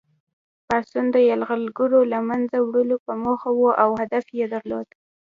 [0.67, 4.87] پاڅون د یرغلګرو له منځه وړلو په موخه وو او هدف یې درلود.